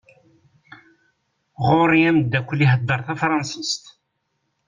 [1.67, 3.83] Ɣur-i amdakel ihedder tafransist.